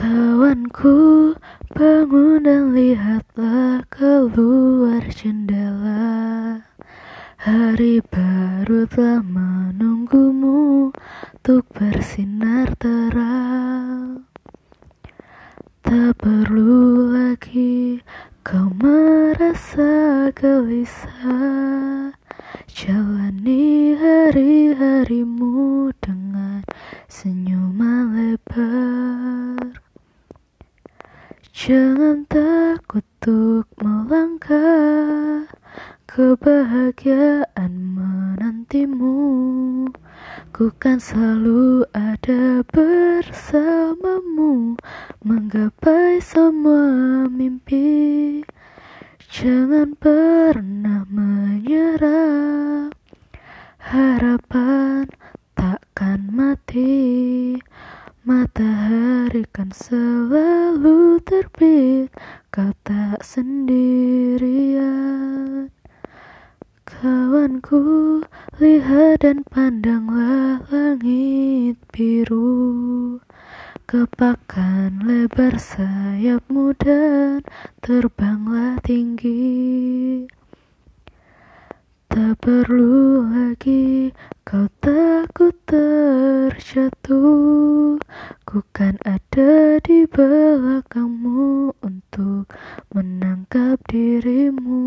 [0.00, 1.36] Kawanku,
[1.76, 6.56] bangun dan lihatlah keluar jendela.
[7.36, 10.88] Hari baru telah menunggumu
[11.36, 14.24] untuk bersinar terang.
[15.84, 18.00] Tak perlu lagi
[18.40, 22.16] kau merasa gelisah.
[22.72, 26.64] Jalani hari-harimu dengan
[27.04, 28.89] senyuman lebar
[31.70, 35.46] Jangan takut untuk melangkah.
[36.02, 39.14] Kebahagiaan menantimu.
[40.50, 43.54] Ku kan selalu ada bersamamu.
[45.22, 48.42] Menggapai semua mimpi.
[49.30, 52.90] Jangan pernah menyerah.
[53.78, 55.06] Harapan
[55.54, 57.19] takkan mati
[58.20, 62.12] Matahari kan selalu terbit
[62.52, 64.92] Kau tak sendirian.
[66.84, 68.20] Kawanku,
[68.60, 73.24] lihat dan pandanglah langit biru.
[73.88, 77.40] Kepakkan lebar sayapmu dan
[77.80, 80.28] terbanglah tinggi
[82.20, 84.12] Tak perlu lagi
[84.44, 87.16] kau takut terjatuh
[88.44, 92.44] Ku kan ada di belakangmu untuk
[92.92, 94.84] menangkap dirimu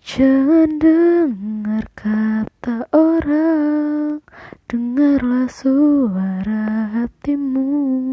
[0.00, 4.24] Jangan dengar kata orang,
[4.72, 8.07] dengarlah suara hatimu.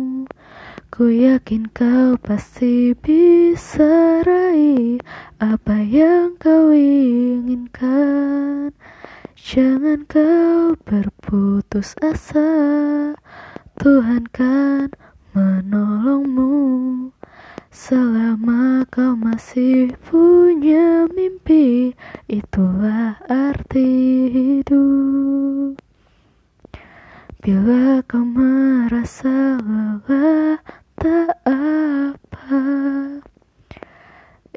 [0.95, 4.95] Ku yakin kau pasti bisa raih
[5.43, 8.71] apa yang kau inginkan.
[9.35, 12.47] Jangan kau berputus asa,
[13.75, 14.87] Tuhan kan
[15.35, 16.63] menolongmu.
[17.75, 21.91] Selama kau masih punya mimpi,
[22.31, 23.91] itulah arti
[24.31, 25.75] hidup.
[27.43, 32.65] Bila kau merasa lelah, tak apa.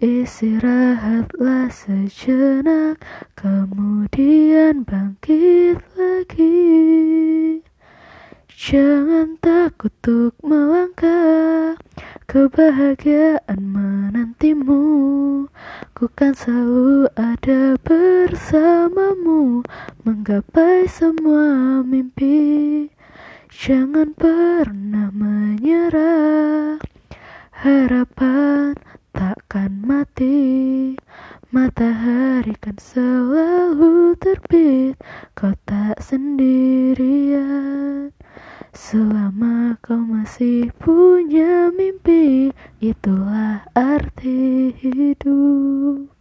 [0.01, 2.97] Istirahatlah sejenak,
[3.37, 7.61] kemudian bangkit lagi.
[8.49, 11.79] Jangan takut untuk melangkah
[12.27, 14.83] Kebahagiaan menantimu
[15.95, 19.63] Ku kan selalu ada bersamamu
[20.03, 22.91] Menggapai semua mimpi
[23.59, 26.79] Jangan pernah menyerah.
[27.51, 28.79] Harapan
[29.11, 30.95] takkan mati.
[31.51, 34.95] Matahari kan selalu terbit.
[35.35, 36.95] Kau tak sendirian.
[38.71, 46.18] Selama kau masih punya mimpi, itulah arti hidup.